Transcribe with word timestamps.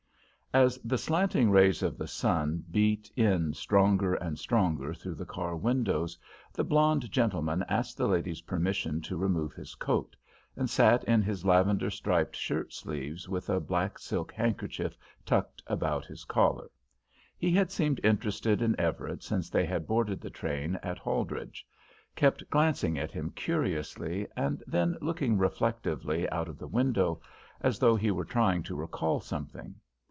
As 0.53 0.77
the 0.83 0.97
slanting 0.97 1.49
rays 1.49 1.81
of 1.81 1.97
the 1.97 2.09
sun 2.09 2.65
beat 2.69 3.09
in 3.15 3.53
stronger 3.53 4.15
and 4.15 4.37
stronger 4.37 4.93
through 4.93 5.15
the 5.15 5.25
car 5.25 5.55
windows, 5.55 6.17
the 6.51 6.65
blond 6.65 7.09
gentleman 7.09 7.63
asked 7.69 7.95
the 7.95 8.05
ladies' 8.05 8.41
permission 8.41 8.99
to 9.03 9.15
remove 9.15 9.53
his 9.53 9.75
coat, 9.75 10.13
and 10.57 10.69
sat 10.69 11.05
in 11.05 11.21
his 11.21 11.45
lavender 11.45 11.89
striped 11.89 12.35
shirtsleeves, 12.35 13.29
with 13.29 13.49
a 13.49 13.61
black 13.61 13.97
silk 13.97 14.33
handkerchief 14.33 14.97
tucked 15.25 15.63
about 15.67 16.03
his 16.05 16.25
collar. 16.25 16.69
He 17.37 17.51
had 17.53 17.71
seemed 17.71 18.03
interested 18.03 18.61
in 18.61 18.77
Everett 18.77 19.23
since 19.23 19.49
they 19.49 19.65
had 19.65 19.87
boarded 19.87 20.19
the 20.19 20.29
train 20.29 20.75
at 20.83 20.99
Holdredge; 20.99 21.65
kept 22.13 22.43
glancing 22.49 22.99
at 22.99 23.11
him 23.11 23.29
curiously 23.33 24.27
and 24.35 24.61
then 24.67 24.97
looking 24.99 25.37
reflectively 25.37 26.29
out 26.29 26.49
of 26.49 26.57
the 26.57 26.67
window, 26.67 27.21
as 27.61 27.79
though 27.79 27.95
he 27.95 28.11
were 28.11 28.25
trying 28.25 28.63
to 28.63 28.75
recall 28.75 29.21
something. 29.21 29.75